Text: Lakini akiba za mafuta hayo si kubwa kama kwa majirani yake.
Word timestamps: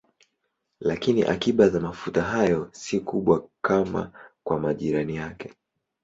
Lakini 0.79 1.23
akiba 1.23 1.69
za 1.69 1.79
mafuta 1.79 2.21
hayo 2.23 2.69
si 2.71 2.99
kubwa 2.99 3.47
kama 3.61 4.11
kwa 4.43 4.59
majirani 4.59 5.15
yake. 5.15 5.53